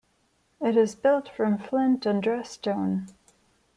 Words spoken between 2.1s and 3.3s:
dressed stone.